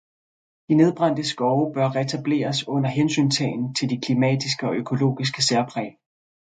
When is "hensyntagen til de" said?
2.89-4.01